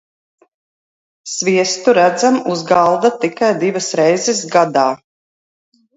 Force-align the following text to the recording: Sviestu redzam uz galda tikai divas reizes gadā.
Sviestu 1.33 1.93
redzam 1.99 2.39
uz 2.53 2.65
galda 2.73 3.13
tikai 3.25 3.53
divas 3.65 3.93
reizes 4.01 4.45
gadā. 4.57 4.91